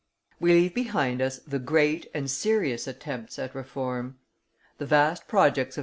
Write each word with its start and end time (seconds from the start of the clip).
We 0.39 0.53
leave 0.53 0.73
behind 0.73 1.21
us 1.21 1.37
the 1.45 1.59
great 1.59 2.07
and 2.11 2.27
serious 2.27 2.87
attempts 2.87 3.37
at 3.37 3.53
reform. 3.53 4.17
The 4.79 4.87
vast 4.87 5.27
projects 5.27 5.77
of 5.77 5.79
M. 5.79 5.79